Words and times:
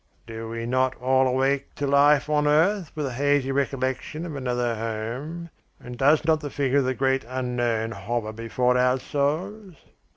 "Do 0.25 0.49
we 0.49 0.65
not 0.65 0.95
all 0.99 1.27
awake 1.27 1.75
to 1.75 1.85
life 1.85 2.27
on 2.27 2.47
earth 2.47 2.91
with 2.95 3.05
a 3.05 3.13
hazy 3.13 3.51
recollection 3.51 4.25
of 4.25 4.35
another 4.35 4.73
home? 4.75 5.51
And 5.79 5.95
does 5.95 6.25
not 6.25 6.39
the 6.39 6.49
figure 6.49 6.79
of 6.79 6.85
the 6.85 6.95
great 6.95 7.23
unknown 7.27 7.91
hover 7.91 8.33
before 8.33 8.79
our 8.79 8.99
souls?" 8.99 9.75